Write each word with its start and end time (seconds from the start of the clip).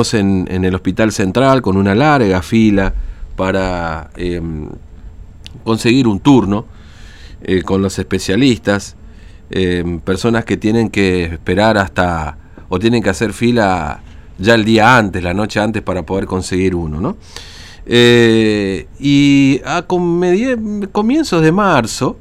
en, 0.00 0.64
el 0.64 0.76
Hospital 0.76 1.10
Central 1.10 1.60
con 1.60 1.76
una 1.76 1.92
larga 1.92 2.40
fila 2.40 2.94
para 3.34 4.10
eh, 4.14 4.40
conseguir 5.64 6.06
un 6.06 6.20
turno 6.20 6.66
eh, 7.42 7.62
con 7.62 7.82
los 7.82 7.98
especialistas, 7.98 8.94
eh, 9.50 9.98
personas 10.04 10.44
que 10.44 10.56
tienen 10.56 10.90
que 10.90 11.24
esperar 11.24 11.78
hasta 11.78 12.38
o 12.68 12.78
tienen 12.78 13.02
que 13.02 13.10
hacer 13.10 13.32
fila 13.32 14.00
ya 14.38 14.54
el 14.54 14.64
día 14.64 14.96
antes, 14.96 15.20
la 15.20 15.34
noche 15.34 15.58
antes 15.58 15.82
para 15.82 16.04
poder 16.04 16.26
conseguir 16.26 16.76
uno, 16.76 17.00
¿no? 17.00 17.16
Eh, 17.84 18.86
y 19.00 19.60
a 19.64 19.82
comienzos 19.82 21.42
de 21.42 21.50
marzo 21.50 22.18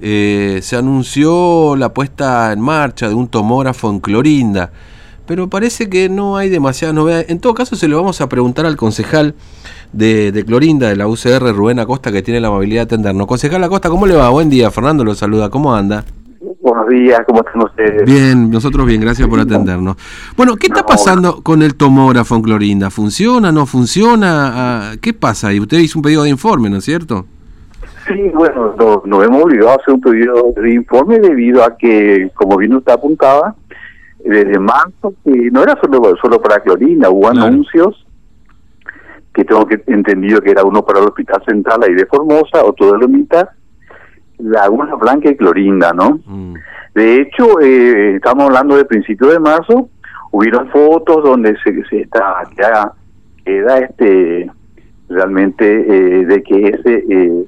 se 0.00 0.76
anunció 0.76 1.76
la 1.76 1.94
puesta 1.94 2.52
en 2.52 2.60
marcha 2.60 3.08
de 3.08 3.14
un 3.14 3.28
tomógrafo 3.28 3.88
en 3.90 4.00
Clorinda, 4.00 4.72
pero 5.26 5.48
parece 5.48 5.88
que 5.88 6.08
no 6.08 6.36
hay 6.36 6.48
demasiadas 6.48 6.94
novedades. 6.94 7.30
En 7.30 7.40
todo 7.40 7.54
caso, 7.54 7.76
se 7.76 7.88
lo 7.88 7.96
vamos 7.96 8.20
a 8.20 8.28
preguntar 8.28 8.66
al 8.66 8.76
concejal 8.76 9.34
de, 9.92 10.32
de, 10.32 10.44
Clorinda, 10.44 10.88
de 10.88 10.96
la 10.96 11.06
UCR, 11.06 11.54
Rubén 11.54 11.78
Acosta, 11.78 12.10
que 12.12 12.22
tiene 12.22 12.40
la 12.40 12.48
amabilidad 12.48 12.82
de 12.82 12.94
atendernos. 12.94 13.26
Concejal 13.26 13.62
Acosta, 13.64 13.88
¿cómo 13.88 14.06
le 14.06 14.14
va? 14.14 14.28
Buen 14.30 14.50
día, 14.50 14.70
Fernando 14.70 15.04
lo 15.04 15.14
saluda, 15.14 15.50
¿cómo 15.50 15.74
anda? 15.74 16.04
Buenos 16.60 16.88
días, 16.88 17.20
¿cómo 17.26 17.40
están 17.40 17.62
ustedes? 17.62 18.04
Bien, 18.04 18.50
nosotros 18.50 18.86
bien, 18.86 19.00
gracias 19.00 19.28
por 19.28 19.40
atendernos. 19.40 19.96
Bueno, 20.36 20.56
¿qué 20.56 20.68
está 20.68 20.84
pasando 20.84 21.42
con 21.42 21.62
el 21.62 21.74
tomógrafo 21.74 22.36
en 22.36 22.42
Clorinda? 22.42 22.90
¿Funciona, 22.90 23.50
no 23.50 23.66
funciona? 23.66 24.92
¿Qué 25.00 25.12
pasa 25.12 25.48
ahí? 25.48 25.60
Usted 25.60 25.78
hizo 25.78 25.98
un 25.98 26.02
pedido 26.02 26.22
de 26.22 26.30
informe, 26.30 26.70
¿no 26.70 26.76
es 26.76 26.84
cierto? 26.84 27.26
Sí, 28.06 28.30
bueno, 28.34 28.74
nos, 28.78 29.04
nos 29.06 29.24
hemos 29.24 29.44
obligado 29.44 29.70
a 29.70 29.74
hacer 29.74 29.94
un 29.94 30.00
pedido 30.00 30.52
de 30.56 30.74
informe 30.74 31.18
debido 31.18 31.64
a 31.64 31.76
que, 31.76 32.30
como 32.34 32.56
bien 32.56 32.74
usted 32.74 32.92
apuntaba, 32.92 33.54
desde 34.24 34.58
marzo, 34.58 35.14
que 35.24 35.50
no 35.50 35.62
era 35.62 35.78
solo, 35.80 36.14
solo 36.20 36.40
para 36.40 36.60
Clorinda, 36.60 37.10
hubo 37.10 37.30
claro. 37.30 37.46
anuncios 37.46 38.06
que 39.34 39.44
tengo 39.44 39.66
que 39.66 39.82
entendido 39.86 40.40
que 40.40 40.50
era 40.50 40.62
uno 40.62 40.84
para 40.84 41.00
el 41.00 41.06
Hospital 41.06 41.42
Central 41.46 41.82
ahí 41.82 41.94
de 41.94 42.06
Formosa, 42.06 42.64
otro 42.64 42.92
de 42.92 42.98
Lomita, 42.98 43.54
Laguna 44.38 44.94
Blanca 44.96 45.30
y 45.30 45.36
Clorinda, 45.36 45.92
¿no? 45.92 46.20
Mm. 46.26 46.54
De 46.94 47.22
hecho, 47.22 47.60
eh, 47.60 48.16
estamos 48.16 48.44
hablando 48.44 48.76
de 48.76 48.84
principio 48.84 49.28
de 49.28 49.38
marzo, 49.38 49.88
hubieron 50.30 50.68
fotos 50.68 51.24
donde 51.24 51.56
se, 51.64 51.82
se 51.84 52.00
está, 52.02 52.42
queda, 52.54 52.92
queda 53.44 53.78
este 53.78 54.50
realmente 55.08 55.64
eh, 55.64 56.26
de 56.26 56.42
que 56.42 56.68
ese 56.68 57.04
eh, 57.08 57.44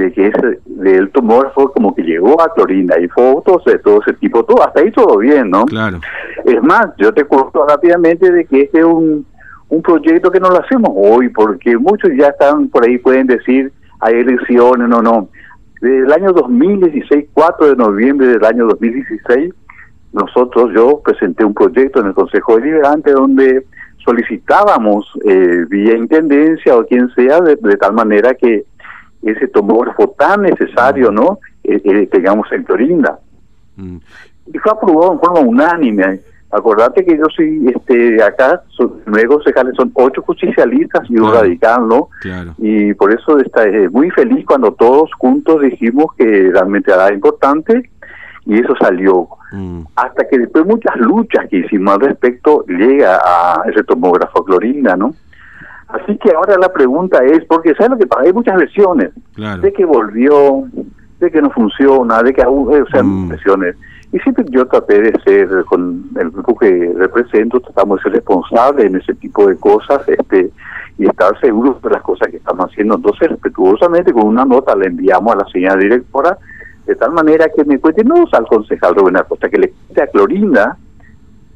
de 0.00 0.12
que 0.12 0.26
ese 0.28 0.58
del 0.66 1.10
tumor 1.10 1.52
fue 1.54 1.72
como 1.72 1.94
que 1.94 2.02
llegó 2.02 2.40
a 2.40 2.52
Clorinda 2.54 2.98
y 2.98 3.08
fotos 3.08 3.64
de 3.64 3.78
todo 3.78 4.00
ese 4.00 4.14
tipo, 4.14 4.44
todo 4.44 4.62
hasta 4.62 4.80
ahí 4.80 4.90
todo 4.90 5.18
bien, 5.18 5.50
¿no? 5.50 5.66
Claro. 5.66 6.00
Es 6.44 6.62
más, 6.62 6.86
yo 6.98 7.12
te 7.12 7.24
cuento 7.24 7.66
rápidamente 7.66 8.30
de 8.30 8.44
que 8.44 8.62
este 8.62 8.78
es 8.78 8.84
un 8.84 9.26
un 9.70 9.82
proyecto 9.82 10.30
que 10.30 10.40
no 10.40 10.50
lo 10.50 10.60
hacemos 10.60 10.90
hoy, 10.94 11.28
porque 11.28 11.76
muchos 11.78 12.10
ya 12.18 12.28
están 12.28 12.68
por 12.68 12.84
ahí, 12.84 12.98
pueden 12.98 13.28
decir, 13.28 13.72
hay 14.00 14.14
elecciones, 14.16 14.88
no, 14.88 15.00
no. 15.00 15.28
Desde 15.80 16.00
el 16.00 16.12
año 16.12 16.32
2016, 16.32 17.28
4 17.32 17.70
de 17.70 17.76
noviembre 17.76 18.26
del 18.26 18.44
año 18.44 18.66
2016, 18.66 19.54
nosotros, 20.12 20.72
yo 20.74 21.00
presenté 21.04 21.44
un 21.44 21.54
proyecto 21.54 22.00
en 22.00 22.08
el 22.08 22.14
Consejo 22.14 22.56
Deliberante 22.56 23.12
donde 23.12 23.64
solicitábamos 24.04 25.06
eh, 25.24 25.64
vía 25.68 25.96
intendencia 25.96 26.76
o 26.76 26.84
quien 26.84 27.08
sea, 27.10 27.40
de, 27.40 27.54
de, 27.54 27.76
tal 27.76 27.92
manera 27.92 28.34
que 28.34 28.64
ese 29.22 29.48
tomógrafo 29.48 30.14
tan 30.18 30.42
necesario, 30.42 31.10
¿no?, 31.10 31.38
eh, 31.64 31.80
eh, 31.84 32.06
tengamos 32.06 32.50
en 32.52 32.64
Clorinda. 32.64 33.18
Mm. 33.76 33.96
Y 34.52 34.58
fue 34.58 34.72
aprobado 34.72 35.12
en 35.12 35.20
forma 35.20 35.40
unánime. 35.40 36.20
Acordate 36.50 37.04
que 37.04 37.16
yo 37.16 37.26
soy 37.36 37.72
este 37.72 38.20
acá, 38.22 38.62
son, 38.70 38.94
nueve 39.06 39.28
concejales, 39.28 39.74
son 39.76 39.92
ocho 39.94 40.20
justicialistas 40.22 41.08
y 41.08 41.16
un 41.16 41.30
Claro. 41.30 41.42
radical, 41.42 41.86
¿no? 41.86 42.08
Claro. 42.22 42.54
Y 42.58 42.92
por 42.94 43.14
eso 43.14 43.38
está 43.38 43.62
eh, 43.64 43.88
muy 43.88 44.10
feliz 44.10 44.44
cuando 44.44 44.72
todos 44.72 45.10
juntos 45.16 45.62
dijimos 45.62 46.06
que 46.16 46.50
realmente 46.52 46.90
era 46.92 47.12
importante 47.12 47.90
y 48.46 48.58
eso 48.58 48.74
salió. 48.80 49.28
Mm. 49.52 49.82
Hasta 49.94 50.26
que 50.28 50.38
después 50.38 50.66
muchas 50.66 50.96
luchas 50.96 51.46
que 51.48 51.58
hicimos 51.58 51.94
al 51.94 52.00
respecto 52.00 52.64
llega 52.66 53.20
a 53.24 53.62
ese 53.68 53.84
tomógrafo 53.84 54.44
Clorinda, 54.44 54.96
¿no? 54.96 55.14
Así 55.92 56.16
que 56.18 56.30
ahora 56.34 56.56
la 56.60 56.72
pregunta 56.72 57.18
es, 57.24 57.44
porque 57.46 57.74
¿sabes 57.74 57.90
lo 57.92 57.98
que 57.98 58.06
pasa? 58.06 58.22
Hay 58.26 58.32
muchas 58.32 58.56
versiones 58.56 59.10
Claro. 59.34 59.62
de 59.62 59.72
que 59.72 59.84
volvió, 59.84 60.64
de 61.18 61.30
que 61.30 61.42
no 61.42 61.50
funciona, 61.50 62.22
de 62.22 62.32
que 62.32 62.42
aún, 62.42 62.72
eh, 62.74 62.82
o 62.82 62.86
sea, 62.86 63.02
Mm. 63.02 63.28
versiones. 63.28 63.76
Y 64.12 64.18
siempre 64.20 64.44
yo 64.50 64.66
traté 64.66 65.00
de 65.02 65.12
ser, 65.24 65.48
con 65.66 66.02
el 66.18 66.30
grupo 66.30 66.56
que 66.58 66.92
represento, 66.96 67.60
tratamos 67.60 67.98
de 67.98 68.02
ser 68.04 68.12
responsables 68.14 68.86
en 68.86 68.96
ese 68.96 69.14
tipo 69.14 69.46
de 69.46 69.56
cosas 69.56 70.02
este 70.08 70.50
y 70.98 71.06
estar 71.06 71.38
seguros 71.40 71.80
de 71.82 71.90
las 71.90 72.02
cosas 72.02 72.28
que 72.28 72.36
estamos 72.38 72.66
haciendo. 72.70 72.96
Entonces, 72.96 73.28
respetuosamente, 73.30 74.12
con 74.12 74.26
una 74.26 74.44
nota 74.44 74.74
le 74.76 74.86
enviamos 74.88 75.32
a 75.34 75.38
la 75.38 75.44
señora 75.50 75.76
directora, 75.76 76.36
de 76.86 76.94
tal 76.96 77.12
manera 77.12 77.46
que 77.54 77.64
me 77.64 77.78
cuente, 77.78 78.02
no 78.04 78.24
al 78.32 78.46
concejal 78.46 78.94
Rubén 78.96 79.16
Acosta, 79.16 79.48
que 79.48 79.58
le 79.58 79.70
cuente 79.70 80.02
a 80.02 80.06
Clorinda 80.08 80.76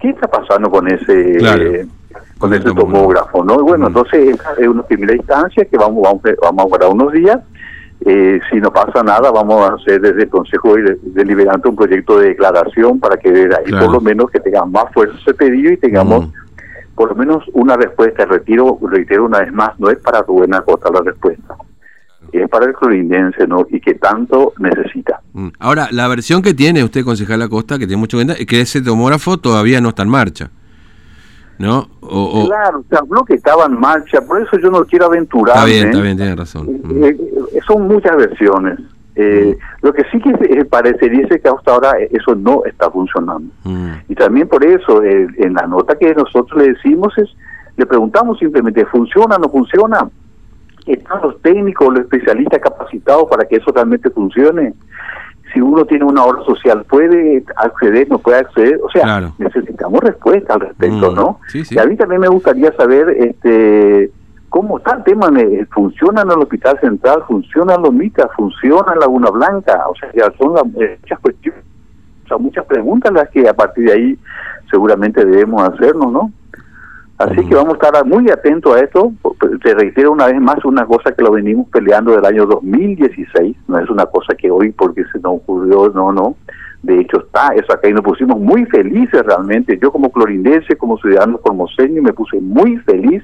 qué 0.01 0.11
está 0.11 0.29
pasando 0.29 0.71
con 0.71 0.87
ese 0.89 1.37
Claro. 1.39 1.63
eh, 1.63 1.87
Con 2.45 2.55
el 2.55 2.61
ese 2.61 2.75
tomógrafo. 2.75 3.45
¿no? 3.45 3.57
Bueno, 3.59 3.85
Mm. 3.85 3.89
entonces 3.89 4.39
es 4.59 4.69
una 4.69 4.83
primera 4.83 5.15
instancia 5.15 5.65
que 5.65 5.77
vamos, 5.77 6.03
vamos, 6.03 6.23
vamos 6.43 6.65
a 6.65 6.69
guardar 6.69 6.91
unos 6.91 7.13
días. 7.13 7.39
Eh, 8.07 8.39
si 8.51 8.61
no 8.61 8.71
pasa 8.73 9.03
nada, 9.03 9.31
vamos 9.31 9.69
a 9.71 9.75
hacer 9.75 10.01
desde 10.01 10.25
el 10.25 10.29
Consejo 10.29 10.75
de- 10.75 10.99
Deliberante 11.03 11.69
un 11.69 11.77
proyecto 11.77 12.19
de 12.19 12.29
declaración 12.29 13.01
para 13.01 13.17
que 13.17 13.31
de 13.33 13.45
ahí 13.57 13.65
Claro. 13.67 13.87
por 13.87 13.95
lo 13.95 14.01
menos 14.01 14.31
que 14.31 14.41
tenga 14.41 14.65
más 14.67 14.85
fuerza 14.93 15.17
ese 15.21 15.33
pedido 15.35 15.73
y 15.73 15.77
tengamos 15.79 16.27
Mm. 16.27 16.33
por 16.97 17.09
lo 17.11 17.15
menos 17.15 17.45
una 17.55 17.77
respuesta. 17.77 18.27
Retiro, 18.27 18.79
reitero 18.83 19.25
una 19.25 19.41
vez 19.41 19.53
más, 19.53 19.79
no 19.81 19.89
es 19.91 19.97
para 19.99 20.23
Rubén 20.23 20.55
Acosta 20.55 20.91
la 20.93 21.01
respuesta, 21.01 21.55
es 22.33 22.49
para 22.51 22.67
el 22.67 22.75
clorindense, 22.75 23.47
¿no? 23.47 23.65
Y 23.71 23.81
que 23.81 23.95
tanto 23.95 24.53
necesita. 24.59 25.21
Ahora, 25.59 25.89
la 25.91 26.07
versión 26.09 26.43
que 26.43 26.53
tiene 26.53 26.85
usted, 26.85 27.05
concejal 27.05 27.41
Acosta, 27.43 27.79
que 27.79 27.87
tiene 27.87 28.01
mucho 28.01 28.19
que 28.19 28.25
ver, 28.25 28.37
es 28.39 28.47
que 28.47 28.61
ese 28.61 28.83
tomógrafo 28.83 29.39
todavía 29.39 29.81
no 29.81 29.91
está 29.91 30.03
en 30.03 30.09
marcha. 30.11 30.51
¿No? 31.57 31.89
O, 32.11 32.43
o- 32.43 32.47
Claro, 32.47 32.85
habló 32.99 33.25
que 33.25 33.35
estaba 33.35 33.67
en 33.67 33.79
marcha, 33.79 34.21
por 34.23 34.41
eso 34.41 34.59
yo 34.59 34.71
no 34.71 34.85
quiero 34.85 35.07
aventurarme. 35.07 35.63
está 35.63 35.65
bien, 35.67 35.89
está 35.89 36.01
bien, 36.03 36.17
tiene 36.17 36.37
razón. 36.37 36.81
Mm. 36.83 37.05
Eh, 37.05 37.17
eh, 37.53 37.61
son 37.67 37.87
muchas 37.89 38.17
versiones. 38.17 38.79
Eh, 39.17 39.57
Lo 39.83 39.93
que 39.93 40.03
sí 40.11 40.21
que 40.21 40.31
eh, 40.31 40.65
parecería 40.65 41.27
es 41.31 41.41
que 41.41 41.49
hasta 41.49 41.73
ahora 41.73 41.93
eso 42.11 42.35
no 42.35 42.65
está 42.65 42.91
funcionando. 42.91 43.49
Mm. 43.65 43.89
Y 44.09 44.15
también 44.17 44.49
por 44.49 44.65
eso, 44.65 45.03
en 45.03 45.55
la 45.55 45.67
nota 45.69 45.97
que 45.97 46.13
nosotros 46.15 46.61
le 46.61 46.73
decimos 46.73 47.17
es, 47.19 47.29
le 47.77 47.87
preguntamos 47.87 48.39
simplemente, 48.39 48.85
¿funciona 48.87 49.37
o 49.37 49.39
no 49.39 49.49
funciona? 49.49 50.09
¿Están 50.87 51.23
los 51.23 51.41
técnicos, 51.43 51.89
los 51.95 52.01
especialistas 52.01 52.61
capacitados 52.61 53.25
para 53.31 53.45
que 53.47 53.57
eso 53.57 53.71
realmente 53.73 54.11
funcione? 54.11 54.75
Si 55.55 55.61
uno 55.61 55.85
tiene 55.87 56.05
una 56.05 56.25
obra 56.25 56.43
social, 56.45 56.85
¿puede 56.85 57.45
acceder, 57.57 58.09
no 58.11 58.19
puede 58.19 58.39
acceder? 58.41 58.79
O 58.83 58.91
sea, 58.91 59.03
Claro. 59.05 59.33
necesitamos 59.39 60.01
respuesta 60.01 60.55
al 60.55 60.61
respecto, 60.61 61.13
Mm, 61.13 61.15
¿no? 61.15 61.39
sí, 61.49 61.65
sí. 61.65 61.77
Y 61.77 61.79
a 61.79 61.85
mí 61.87 61.97
también 61.97 62.21
me 62.21 62.29
gustaría 62.29 62.73
saber 62.73 63.09
este 63.11 64.11
cómo 64.49 64.79
está 64.79 64.97
el 64.97 65.05
tema, 65.05 65.29
eh, 65.41 65.67
¿funciona 65.73 66.23
en 66.23 66.31
el 66.31 66.39
Hospital 66.39 66.79
Central? 66.81 67.23
¿Funciona 67.27 67.75
en 67.75 67.83
Lomita? 67.83 68.29
¿Funciona 68.37 68.93
en 68.93 69.01
Laguna 69.01 69.31
Blanca? 69.31 69.85
O 69.89 69.95
sea, 69.97 70.11
ya 70.13 70.33
son 70.39 70.55
las- 70.55 70.65
eh, 70.81 70.99
muchas 71.03 71.19
cuestiones, 71.21 71.65
o 72.25 72.29
sea, 72.29 72.37
muchas 72.39 72.65
preguntas 72.67 73.13
las 73.13 73.29
que 73.31 73.49
a 73.49 73.55
partir 73.55 73.87
de 73.87 73.93
ahí 73.93 74.19
seguramente 74.71 75.25
debemos 75.25 75.63
hacernos, 75.69 76.13
¿no? 76.13 76.31
Así 77.17 77.47
que 77.47 77.55
vamos 77.55 77.75
a 77.81 77.87
estar 77.87 78.05
muy 78.07 78.29
atentos 78.31 78.75
a 78.77 78.81
esto. 78.81 79.13
Te 79.63 79.75
reitero 79.75 80.11
una 80.13 80.27
vez 80.27 80.41
más 80.41 80.65
una 80.65 80.85
cosa 80.85 81.13
que 81.13 81.23
lo 81.23 81.31
venimos 81.31 81.69
peleando 81.69 82.11
del 82.13 82.25
año 82.25 82.45
2016. 82.47 83.57
No 83.69 83.79
es 83.79 83.89
una 83.89 84.07
cosa 84.07 84.35
que 84.35 84.51
hoy 84.51 84.73
porque 84.73 85.03
se 85.13 85.19
nos 85.21 85.35
ocurrió, 85.37 85.91
no, 85.95 86.13
no. 86.13 86.37
De 86.83 87.01
hecho 87.01 87.19
está, 87.25 87.49
eso 87.55 87.73
acá 87.73 87.89
y 87.89 87.93
nos 87.93 88.03
pusimos 88.03 88.39
muy 88.41 88.65
felices 88.67 89.23
realmente. 89.25 89.79
Yo 89.81 89.91
como 89.93 90.11
clorindense, 90.11 90.77
como 90.77 90.99
ciudadano 90.99 91.39
formoseño, 91.39 92.03
me 92.03 92.13
puse 92.13 92.41
muy 92.41 92.77
feliz 92.79 93.23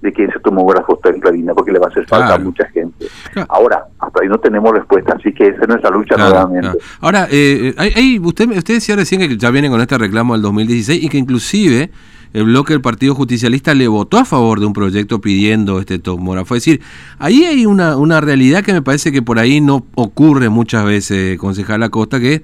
de 0.00 0.12
que 0.14 0.24
ese 0.24 0.40
tomógrafo 0.40 0.94
está 0.94 1.10
en 1.10 1.20
Clarina 1.20 1.52
porque 1.52 1.72
le 1.72 1.78
va 1.78 1.86
a 1.86 1.90
hacer 1.90 2.06
falta 2.06 2.28
Claro. 2.28 2.40
a 2.42 2.44
mucha 2.46 2.66
gente. 2.70 3.04
Claro. 3.34 3.46
Ahora, 3.50 3.84
hasta 3.98 4.22
ahí 4.22 4.28
no 4.28 4.38
tenemos 4.38 4.72
respuesta, 4.72 5.14
así 5.18 5.30
que 5.34 5.48
esa 5.48 5.60
es 5.60 5.68
nuestra 5.68 5.90
lucha 5.90 6.14
Claro, 6.14 6.30
nuevamente. 6.48 6.78
Ahora, 7.02 7.28
eh, 7.30 7.74
hay- 7.76 7.92
hay- 7.94 8.18
usted, 8.18 8.48
usted 8.48 8.74
decía 8.74 8.96
recién 8.96 9.20
que 9.20 9.36
ya 9.36 9.50
viene 9.50 9.68
con 9.68 9.78
este 9.80 9.98
reclamo 9.98 10.32
del 10.32 10.40
2016 10.42 11.04
y 11.04 11.08
que 11.10 11.18
inclusive 11.18 11.90
el 12.32 12.44
bloque 12.44 12.74
del 12.74 12.80
Partido 12.80 13.14
Justicialista 13.14 13.74
le 13.74 13.88
votó 13.88 14.18
a 14.18 14.24
favor 14.24 14.60
de 14.60 14.66
un 14.66 14.72
proyecto 14.72 15.20
pidiendo 15.20 15.80
este 15.80 15.98
tomógrafo. 15.98 16.54
Es 16.54 16.64
decir, 16.64 16.80
ahí 17.18 17.44
hay 17.44 17.66
una, 17.66 17.96
una 17.96 18.20
realidad 18.20 18.64
que 18.64 18.72
me 18.72 18.82
parece 18.82 19.12
que 19.12 19.22
por 19.22 19.38
ahí 19.38 19.60
no 19.60 19.84
ocurre 19.94 20.48
muchas 20.48 20.84
veces, 20.84 21.38
concejal 21.38 21.82
Acosta, 21.82 22.20
que 22.20 22.42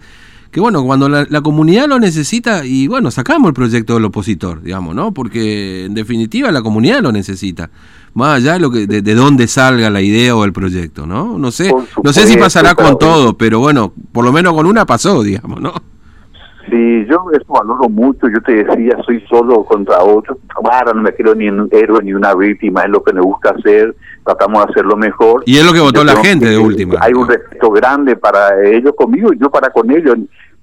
que 0.57 0.61
bueno, 0.61 0.83
cuando 0.85 1.09
la, 1.09 1.27
la 1.29 1.43
comunidad 1.43 1.87
lo 1.87 1.99
necesita, 1.99 2.65
y 2.65 2.87
bueno, 2.87 3.11
sacamos 3.11 3.49
el 3.49 3.53
proyecto 3.53 3.93
del 3.93 4.07
opositor, 4.07 4.63
digamos, 4.63 4.95
¿no? 4.95 5.13
Porque 5.13 5.85
en 5.85 5.93
definitiva 5.93 6.51
la 6.51 6.63
comunidad 6.63 7.03
lo 7.03 7.13
necesita. 7.13 7.69
Más 8.15 8.37
allá 8.39 8.55
de, 8.55 8.61
lo 8.61 8.71
que, 8.71 8.87
de, 8.87 9.03
de 9.03 9.15
dónde 9.15 9.49
salga 9.49 9.91
la 9.91 10.01
idea 10.01 10.35
o 10.35 10.45
el 10.45 10.55
proyecto, 10.55 11.07
¿no? 11.07 11.39
No 11.39 11.51
sé, 11.51 11.75
no 12.03 12.11
sé 12.11 12.27
si 12.27 12.39
pasará 12.39 12.75
con 12.75 12.99
todo, 12.99 13.37
pero 13.37 13.59
bueno, 13.59 13.93
por 14.13 14.25
lo 14.25 14.33
menos 14.33 14.55
con 14.55 14.65
una 14.65 14.87
pasó, 14.87 15.23
digamos, 15.23 15.61
¿no? 15.61 15.75
Sí, 16.69 17.07
yo 17.09 17.27
eso 17.33 17.45
valoro 17.47 17.89
mucho. 17.89 18.29
Yo 18.29 18.41
te 18.43 18.65
decía, 18.65 18.97
soy 19.05 19.21
solo 19.29 19.65
contra 19.65 20.03
otros. 20.03 20.39
Ahora 20.55 20.93
no 20.93 21.03
me 21.03 21.13
quiero 21.13 21.35
ni 21.35 21.49
un 21.49 21.69
héroe 21.71 22.03
ni 22.03 22.13
una 22.13 22.35
víctima, 22.35 22.83
es 22.83 22.91
lo 22.91 23.03
que 23.03 23.13
me 23.13 23.21
gusta 23.21 23.51
hacer. 23.51 23.95
Tratamos 24.25 24.65
de 24.65 24.73
hacerlo 24.73 24.97
mejor. 24.97 25.43
Y 25.47 25.59
es 25.59 25.65
lo 25.65 25.73
que 25.73 25.81
votó 25.81 26.03
la 26.03 26.17
gente 26.17 26.47
de 26.47 26.59
última. 26.59 26.99
Hay 27.01 27.13
un 27.13 27.29
respeto 27.29 27.71
grande 27.71 28.17
para 28.17 28.61
ellos 28.65 28.95
conmigo 28.97 29.33
y 29.33 29.39
yo 29.39 29.51
para 29.51 29.71
con 29.71 29.91
ellos. 29.91 30.17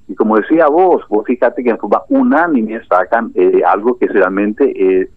Y 0.07 0.15
como 0.15 0.37
decía 0.37 0.67
vos, 0.67 1.03
vos 1.07 1.25
fíjate 1.25 1.63
que 1.63 1.69
en 1.69 1.77
forma 1.77 2.01
unánime 2.09 2.81
sacan 2.85 3.31
eh, 3.35 3.61
algo 3.65 3.97
que 3.97 4.07
realmente 4.07 4.65
eh, 4.65 5.09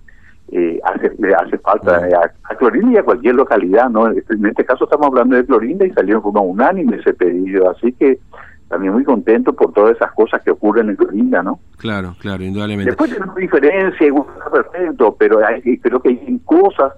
eh, 0.53 0.81
hace, 0.85 1.11
le 1.19 1.35
hace 1.35 1.59
falta 1.59 1.97
a, 2.45 2.55
Clorinda 2.55 2.93
y 2.93 2.97
a 2.99 3.03
cualquier 3.03 3.35
localidad. 3.35 3.91
no 3.91 4.07
En 4.07 4.47
este 4.47 4.65
caso 4.65 4.85
estamos 4.85 5.09
hablando 5.09 5.35
de 5.35 5.45
Clorinda 5.45 5.85
y 5.85 5.91
salió 5.91 6.17
en 6.17 6.23
forma 6.23 6.41
unánime 6.41 6.99
ese 6.99 7.15
pedido. 7.15 7.69
Así 7.71 7.93
que 7.93 8.21
también 8.69 8.93
muy 8.93 9.05
contento 9.05 9.53
por 9.53 9.73
todas 9.73 9.97
esas 9.97 10.13
cosas 10.13 10.43
que 10.43 10.51
ocurren 10.51 10.91
en 10.91 10.97
Clorinda, 10.97 11.43
¿no? 11.43 11.61
Claro, 11.77 12.17
claro, 12.19 12.43
indudablemente. 12.43 12.91
Después 12.91 13.13
tenemos 13.13 13.37
diferencias, 13.37 14.13
perfecto, 14.51 15.17
pero 15.19 15.45
hay, 15.47 15.79
creo 15.79 16.01
que 16.01 16.09
hay 16.09 16.41
cosas 16.45 16.93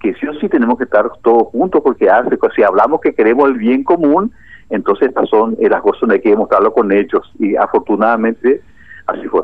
que 0.00 0.14
sí 0.14 0.26
o 0.26 0.34
sí 0.40 0.48
tenemos 0.48 0.78
que 0.78 0.84
estar 0.84 1.10
todos 1.22 1.48
juntos 1.48 1.82
porque 1.84 2.08
hace, 2.08 2.38
si 2.56 2.62
hablamos 2.62 3.00
que 3.02 3.14
queremos 3.14 3.50
el 3.50 3.58
bien 3.58 3.84
común, 3.84 4.32
entonces 4.70 5.08
estas 5.08 5.28
son 5.28 5.56
eh, 5.60 5.68
las 5.68 5.82
cosas 5.82 6.00
donde 6.02 6.14
hay 6.16 6.20
que 6.22 6.30
demostrarlo 6.30 6.72
con 6.72 6.90
hechos 6.90 7.30
y 7.38 7.54
afortunadamente 7.56 8.62
así 9.06 9.26
fue. 9.28 9.42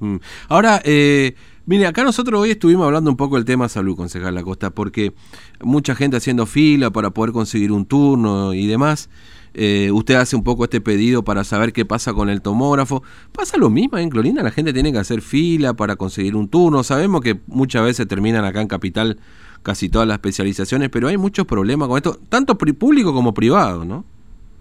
Mm. 0.00 0.16
Ahora, 0.48 0.80
eh, 0.84 1.34
mire, 1.64 1.86
acá 1.86 2.04
nosotros 2.04 2.38
hoy 2.40 2.50
estuvimos 2.50 2.84
hablando 2.84 3.10
un 3.10 3.16
poco 3.16 3.36
del 3.36 3.46
tema 3.46 3.68
salud, 3.68 3.96
concejal 3.96 4.34
La 4.34 4.42
Costa, 4.42 4.70
porque 4.70 5.14
mucha 5.62 5.94
gente 5.94 6.18
haciendo 6.18 6.44
fila 6.44 6.90
para 6.90 7.10
poder 7.10 7.32
conseguir 7.32 7.72
un 7.72 7.86
turno 7.86 8.52
y 8.52 8.66
demás. 8.66 9.08
Eh, 9.54 9.90
usted 9.92 10.14
hace 10.14 10.36
un 10.36 10.44
poco 10.44 10.64
este 10.64 10.80
pedido 10.80 11.22
para 11.24 11.44
saber 11.44 11.72
qué 11.72 11.84
pasa 11.84 12.12
con 12.12 12.28
el 12.28 12.42
tomógrafo. 12.42 13.02
¿Pasa 13.32 13.56
lo 13.58 13.70
mismo 13.70 13.98
en 13.98 14.10
Clorinda? 14.10 14.42
La 14.42 14.50
gente 14.50 14.72
tiene 14.72 14.92
que 14.92 14.98
hacer 14.98 15.20
fila 15.20 15.74
para 15.74 15.96
conseguir 15.96 16.36
un 16.36 16.48
turno. 16.48 16.82
Sabemos 16.82 17.20
que 17.20 17.38
muchas 17.46 17.84
veces 17.84 18.06
terminan 18.06 18.44
acá 18.44 18.60
en 18.60 18.68
Capital 18.68 19.18
casi 19.62 19.88
todas 19.88 20.06
las 20.06 20.16
especializaciones, 20.16 20.88
pero 20.88 21.08
hay 21.08 21.16
muchos 21.16 21.46
problemas 21.46 21.88
con 21.88 21.96
esto, 21.96 22.16
tanto 22.28 22.56
público 22.56 23.12
como 23.12 23.34
privado, 23.34 23.84
¿no? 23.84 24.04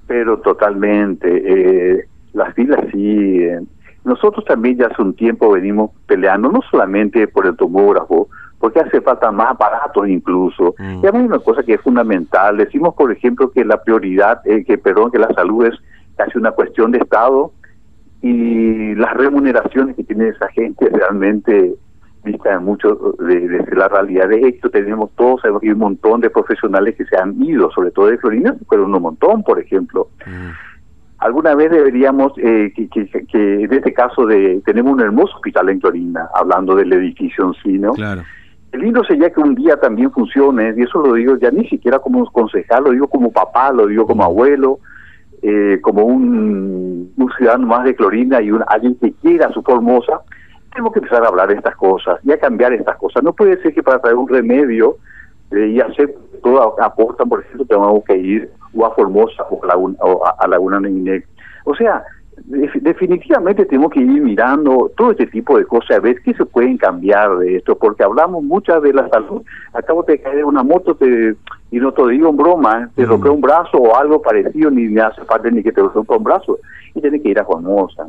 Pero 0.08 0.40
totalmente. 0.40 1.28
Eh, 1.30 2.08
las 2.34 2.54
filas. 2.54 2.86
Eh, 2.94 3.60
nosotros 4.06 4.46
también 4.46 4.78
ya 4.78 4.88
hace 4.88 5.02
un 5.02 5.14
tiempo 5.14 5.52
venimos 5.52 5.92
peleando, 6.06 6.50
no 6.50 6.62
solamente 6.72 7.28
por 7.28 7.46
el 7.46 7.58
tomógrafo, 7.58 8.30
porque 8.60 8.80
hace 8.80 9.02
falta 9.02 9.32
más 9.32 9.52
aparatos 9.52 10.08
incluso. 10.08 10.76
Mm. 10.78 11.04
Y 11.04 11.08
hay 11.08 11.26
una 11.26 11.40
cosa 11.40 11.64
que 11.64 11.76
es 11.76 11.82
fundamental. 11.82 12.58
Decimos, 12.58 12.96
por 12.96 13.12
ejemplo, 13.12 13.52
que 13.52 13.64
la 13.64 13.82
prioridad, 13.84 14.42
eh, 14.46 14.64
que 14.66 14.78
perdón, 14.78 15.12
que 15.12 15.20
la 15.20 15.34
salud 15.34 15.66
es 15.66 15.76
casi 16.16 16.38
una 16.38 16.52
cuestión 16.52 16.92
de 16.92 17.00
Estado 17.00 17.52
y 18.22 18.96
las 18.96 19.14
remuneraciones 19.14 19.96
que 19.96 20.04
tiene 20.04 20.30
esa 20.30 20.48
gente 20.50 20.90
realmente 20.90 21.76
distan 22.24 22.66
mucho 22.66 23.16
de, 23.20 23.64
la 23.74 23.88
realidad. 23.88 24.28
De 24.28 24.48
hecho, 24.48 24.70
tenemos 24.70 25.12
todos, 25.16 25.42
hay 25.46 25.70
un 25.70 25.78
montón 25.78 26.20
de 26.20 26.30
profesionales 26.30 26.96
que 26.96 27.06
se 27.06 27.16
han 27.16 27.42
ido, 27.42 27.72
sobre 27.72 27.92
todo 27.92 28.08
de 28.08 28.18
Florina, 28.18 28.56
pero 28.70 28.86
un 28.86 28.92
montón, 28.92 29.44
por 29.44 29.60
ejemplo. 29.60 30.10
Mm. 30.26 30.50
Alguna 31.20 31.56
vez 31.56 31.72
deberíamos, 31.72 32.34
eh, 32.38 32.74
que, 32.76 32.90
que, 32.90 33.64
en 33.64 33.74
este 33.74 33.94
caso 33.94 34.26
de 34.26 34.62
tenemos 34.66 34.94
un 34.94 35.02
hermoso 35.02 35.36
hospital 35.36 35.70
en 35.70 35.80
Clorinda, 35.80 36.30
hablando 36.34 36.76
del 36.76 36.92
edificio 36.92 37.46
en 37.46 37.54
sí, 37.64 37.78
¿no? 37.80 37.94
Claro 37.94 38.24
lindo 38.74 39.04
sería 39.04 39.30
que 39.30 39.40
un 39.40 39.56
día 39.56 39.78
también 39.78 40.12
funcione, 40.12 40.74
y 40.76 40.84
eso 40.84 41.00
lo 41.00 41.14
digo 41.14 41.38
ya 41.38 41.52
ni 41.52 41.68
siquiera 41.68 42.00
como 42.00 42.26
concejal, 42.32 42.84
lo 42.84 42.92
digo 42.92 43.08
como 43.08 43.32
papá, 43.32 43.72
lo 43.72 43.88
digo 43.88 44.06
como 44.06 44.24
abuelo, 44.24 44.80
eh, 45.42 45.80
como 45.82 46.04
un, 46.04 47.14
ciudadano 47.38 47.68
más 47.68 47.84
de 47.84 47.96
Clorinda 47.96 48.42
y 48.42 48.52
un, 48.52 48.64
alguien 48.68 48.96
que 48.96 49.14
quiera 49.14 49.52
su 49.52 49.62
Formosa, 49.62 50.22
tenemos 50.72 50.94
que 50.94 51.00
empezar 51.00 51.24
a 51.24 51.28
hablar 51.28 51.50
de 51.50 51.56
estas 51.56 51.76
cosas 51.76 52.20
y 52.24 52.32
a 52.32 52.40
cambiar 52.40 52.74
estas 52.74 52.98
cosas. 52.98 53.24
No 53.24 53.34
puede 53.34 53.62
ser 53.62 53.74
que 53.74 53.84
para 53.84 54.00
traer 54.00 54.16
un 54.16 54.28
remedio 54.28 54.98
eh, 55.52 55.68
y 55.68 55.80
hacer 55.80 56.16
todo 56.44 56.82
aportan, 56.82 57.30
por 57.30 57.42
ejemplo, 57.42 57.66
tenemos 57.66 58.04
que 58.06 58.18
ir 58.18 58.50
o 58.74 58.86
a 58.86 58.94
Formosa 58.96 59.44
o 59.50 59.64
a, 59.64 59.68
Laguna, 59.68 59.98
o 60.02 60.24
a, 60.26 60.48
Laguna 60.48 60.80
O 61.66 61.76
sea, 61.76 62.04
definitivamente 62.48 63.66
tenemos 63.66 63.92
que 63.92 64.00
ir 64.00 64.22
mirando 64.22 64.90
todo 64.96 65.12
este 65.12 65.28
tipo 65.28 65.58
de 65.58 65.66
cosas 65.66 65.98
a 65.98 66.00
ver 66.00 66.22
qué 66.22 66.34
se 66.34 66.46
pueden 66.46 66.78
cambiar 66.78 67.38
de 67.40 67.58
esto, 67.58 67.78
porque 67.78 68.04
hablamos 68.04 68.42
muchas 68.42 68.82
de 68.82 68.94
la 68.94 69.10
salud. 69.10 69.42
Acabo 69.74 70.04
de 70.04 70.20
caer 70.22 70.46
una 70.46 70.64
moto 70.64 70.96
te, 70.96 71.36
y 71.72 71.78
no 71.78 71.92
te 71.92 72.08
digo 72.08 72.30
en 72.30 72.38
broma, 72.38 72.84
¿eh? 72.84 72.88
te 72.96 73.06
rompe 73.06 73.30
un 73.30 73.42
brazo 73.42 73.78
o 73.78 73.98
algo 73.98 74.22
parecido, 74.22 74.72
ni 74.72 74.88
me 74.88 75.02
hace 75.02 75.24
falta 75.26 75.50
ni 75.50 75.62
que 75.62 75.74
te 75.74 75.82
rompa 75.82 76.16
un 76.16 76.24
brazo, 76.24 76.58
y 76.96 77.02
tienes 77.02 77.22
que 77.22 77.30
ir 77.30 77.40
a 77.40 77.44
Formosa. 77.44 78.08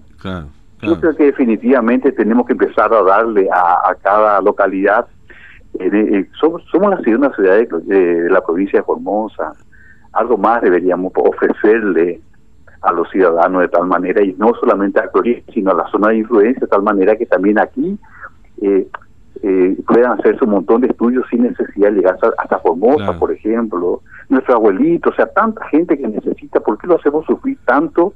Yo 0.83 1.01
creo 1.01 1.17
que 1.17 1.25
definitivamente 1.25 2.13
tenemos 2.13 2.47
que 2.47 2.53
empezar 2.53 2.95
a 2.95 3.03
darle 3.03 3.49
a, 3.53 3.93
cada 4.01 4.41
localidad. 4.41 5.09
Eh, 5.81 5.91
eh, 5.93 6.29
somos, 6.41 6.63
somos 6.71 6.91
la 6.91 7.01
ciudad, 7.01 7.19
una 7.19 7.35
ciudad 7.35 7.57
de 7.57 8.31
la 8.31 8.41
provincia 8.41 8.79
de 8.79 8.85
Formosa. 8.85 9.53
Algo 10.13 10.37
más 10.37 10.63
deberíamos 10.63 11.13
ofrecerle 11.17 12.21
a 12.83 12.93
los 12.93 13.09
ciudadanos 13.11 13.63
de 13.63 13.69
tal 13.69 13.87
manera, 13.87 14.23
y 14.23 14.35
no 14.35 14.53
solamente 14.61 15.01
a 15.01 15.09
Clorinda, 15.09 15.43
sino 15.53 15.71
a 15.73 15.75
la 15.75 15.91
zona 15.91 16.09
de 16.09 16.19
influencia, 16.19 16.61
de 16.61 16.67
tal 16.67 16.83
manera 16.83 17.17
que 17.17 17.27
también 17.27 17.59
aquí 17.59 17.99
eh, 18.63 18.87
eh, 19.43 19.77
puedan 19.87 20.19
hacerse 20.19 20.45
un 20.45 20.51
montón 20.51 20.81
de 20.81 20.89
estudios 20.89 21.25
sin 21.31 21.43
necesidad 21.43 21.91
de 21.91 21.97
llegar 21.97 22.19
hasta, 22.39 22.59
Formosa, 22.59 23.19
por 23.19 23.33
ejemplo. 23.33 24.03
Nuestro 24.29 24.57
abuelito, 24.57 25.11
o 25.11 25.15
sea, 25.15 25.27
tanta 25.27 25.65
gente 25.67 25.97
que 25.97 26.07
necesita, 26.07 26.61
¿por 26.61 26.79
qué 26.79 26.87
lo 26.87 26.97
hacemos 26.97 27.25
sufrir 27.25 27.59
tanto 27.65 28.15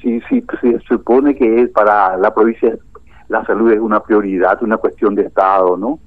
si, 0.00 0.20
si, 0.22 0.44
se 0.60 0.78
supone 0.80 1.34
que 1.34 1.62
es 1.62 1.70
para 1.70 2.16
la 2.16 2.34
provincia 2.34 2.76
la 3.28 3.44
salud 3.46 3.72
es 3.72 3.80
una 3.80 4.00
prioridad, 4.00 4.62
una 4.62 4.76
cuestión 4.76 5.14
de 5.14 5.22
Estado, 5.22 5.76
¿no? 5.76 5.98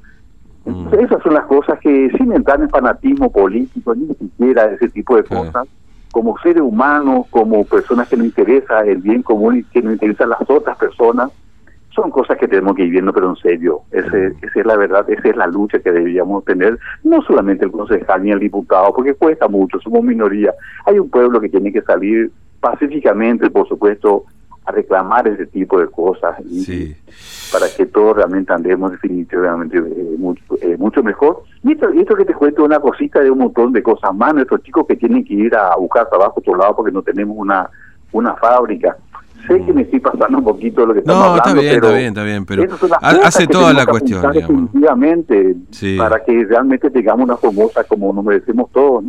Mm. 0.66 0.70
Entonces, 0.70 1.00
esas 1.06 1.24
son 1.24 1.34
las 1.34 1.46
cosas 1.46 1.80
que 1.80 2.12
sin 2.18 2.32
entrar 2.32 2.62
en 2.62 2.70
fanatismo 2.70 3.32
político, 3.32 3.96
ni 3.96 4.14
siquiera 4.16 4.66
ese 4.66 4.90
tipo 4.90 5.16
de 5.16 5.24
cosas, 5.24 5.68
como 6.18 6.36
seres 6.40 6.64
humanos, 6.64 7.28
como 7.30 7.64
personas 7.64 8.10
que 8.10 8.18
nos 8.18 8.26
interesa 8.26 8.80
el 8.80 8.98
bien 8.98 9.22
común 9.22 9.58
y 9.58 9.64
que 9.66 9.84
nos 9.84 9.94
interesan 9.94 10.30
las 10.32 10.50
otras 10.50 10.76
personas, 10.76 11.30
son 11.92 12.10
cosas 12.10 12.40
que 12.40 12.48
tenemos 12.48 12.76
que 12.76 12.86
ir 12.86 12.90
viendo, 12.90 13.14
pero 13.14 13.30
en 13.30 13.36
serio. 13.36 13.82
Ese, 13.92 14.34
esa 14.42 14.60
es 14.60 14.66
la 14.66 14.78
verdad, 14.78 15.08
esa 15.08 15.30
es 15.30 15.36
la 15.36 15.46
lucha 15.46 15.78
que 15.78 15.92
deberíamos 15.92 16.44
tener, 16.44 16.80
no 17.04 17.22
solamente 17.22 17.66
el 17.66 17.72
concejal 17.72 18.24
ni 18.24 18.32
el 18.32 18.40
diputado, 18.40 18.92
porque 18.96 19.14
cuesta 19.14 19.48
mucho, 19.48 19.80
somos 19.80 20.04
minoría. 20.04 20.56
Hay 20.88 20.98
un 20.98 21.08
pueblo 21.08 21.40
que 21.40 21.50
tiene 21.50 21.72
que 21.72 21.84
salir 21.84 22.32
pacíficamente, 22.62 23.52
por 23.52 23.68
supuesto, 23.68 24.26
a 24.68 24.72
reclamar 24.72 25.26
ese 25.30 25.46
tipo 25.46 25.80
de 25.80 25.88
cosas 25.88 26.36
y 26.46 26.94
para 27.54 27.68
que 27.70 27.86
todos 27.86 28.18
realmente 28.18 28.52
andemos 28.52 28.92
definitivamente 28.92 29.78
eh, 29.78 30.16
mucho, 30.18 30.44
eh, 30.62 30.76
mucho 30.78 31.02
mejor. 31.02 31.44
Y 31.64 31.72
esto, 31.72 31.88
esto 31.90 32.16
que 32.16 32.26
te 32.26 32.34
cuento 32.34 32.66
una 32.66 32.80
cosita 32.80 33.22
de 33.22 33.32
un 33.32 33.40
montón 33.40 33.72
de 33.72 33.82
cosas 33.82 34.14
más, 34.14 34.34
nuestros 34.34 34.62
chicos 34.64 34.86
que 34.86 34.98
tienen 34.98 35.24
que 35.24 35.36
ir 35.36 35.56
a 35.56 35.74
buscar 35.78 36.10
trabajo 36.10 36.34
a 36.36 36.40
otro 36.40 36.56
lado 36.56 36.76
porque 36.76 36.92
no 36.92 37.02
tenemos 37.02 37.38
una, 37.38 37.70
una 38.12 38.36
fábrica 38.36 38.98
sé 39.48 39.66
que 39.66 39.74
me 39.74 39.82
estoy 39.84 40.00
pasando 40.00 40.38
un 40.38 40.44
poquito 40.44 40.86
lo 40.86 40.94
que 40.94 41.00
estamos 41.00 41.22
no, 41.22 41.32
hablando, 41.32 41.62
está 41.62 41.62
bien, 41.62 41.76
está 41.76 41.94
bien, 41.94 42.08
está 42.08 42.24
bien, 42.24 42.46
pero 42.46 42.64
hace 43.24 43.48
toda 43.48 43.74
la 43.74 43.86
cuestión. 43.86 44.22
Definitivamente, 44.32 45.56
para 45.98 46.24
que 46.24 46.46
realmente 46.46 46.90
tengamos 46.90 47.26
una 47.26 47.38
famosa 47.38 47.84
como 47.84 48.14
nos 48.14 48.24
merecemos 48.24 48.72
todos. 48.72 49.04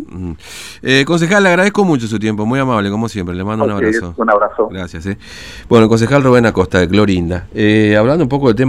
Eh, 0.82 1.04
concejal, 1.06 1.42
le 1.42 1.48
agradezco 1.50 1.84
mucho 1.84 2.06
su 2.06 2.18
tiempo, 2.18 2.46
muy 2.46 2.58
amable, 2.60 2.90
como 2.90 3.08
siempre, 3.08 3.34
le 3.34 3.44
mando 3.44 3.64
un 3.64 3.70
abrazo. 3.70 4.14
Un 4.16 4.30
abrazo. 4.30 4.68
Gracias. 4.68 5.06
Eh. 5.06 5.18
Bueno, 5.68 5.88
concejal 5.88 6.22
Rubén 6.22 6.46
Acosta 6.46 6.78
de 6.78 6.88
Clorinda, 6.88 7.46
eh, 7.54 7.96
hablando 7.96 8.24
un 8.24 8.28
poco 8.28 8.48
del 8.48 8.56
tema 8.56 8.66